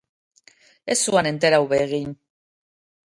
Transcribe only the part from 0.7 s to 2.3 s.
Ez zuan enterau be egin.